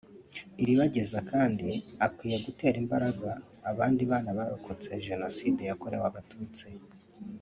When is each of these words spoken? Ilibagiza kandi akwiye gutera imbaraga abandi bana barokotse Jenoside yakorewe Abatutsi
Ilibagiza 0.61 1.17
kandi 1.31 1.67
akwiye 2.05 2.37
gutera 2.45 2.75
imbaraga 2.83 3.29
abandi 3.71 4.01
bana 4.11 4.29
barokotse 4.37 4.87
Jenoside 5.07 5.61
yakorewe 5.69 6.05
Abatutsi 6.09 6.67